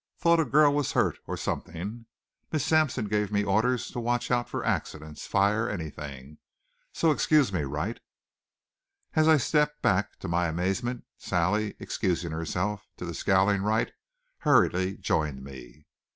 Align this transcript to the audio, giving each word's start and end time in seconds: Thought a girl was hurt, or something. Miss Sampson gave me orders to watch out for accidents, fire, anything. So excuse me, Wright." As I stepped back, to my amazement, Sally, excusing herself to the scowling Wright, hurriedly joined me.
Thought 0.17 0.39
a 0.39 0.45
girl 0.45 0.73
was 0.73 0.93
hurt, 0.93 1.19
or 1.27 1.37
something. 1.37 2.07
Miss 2.51 2.65
Sampson 2.65 3.05
gave 3.05 3.31
me 3.31 3.43
orders 3.43 3.91
to 3.91 3.99
watch 3.99 4.31
out 4.31 4.49
for 4.49 4.65
accidents, 4.65 5.27
fire, 5.27 5.69
anything. 5.69 6.39
So 6.91 7.11
excuse 7.11 7.53
me, 7.53 7.61
Wright." 7.65 7.99
As 9.13 9.27
I 9.27 9.37
stepped 9.37 9.83
back, 9.83 10.17
to 10.21 10.27
my 10.27 10.47
amazement, 10.47 11.05
Sally, 11.19 11.75
excusing 11.77 12.31
herself 12.31 12.87
to 12.97 13.05
the 13.05 13.13
scowling 13.13 13.61
Wright, 13.61 13.91
hurriedly 14.39 14.97
joined 14.97 15.43
me. 15.43 15.85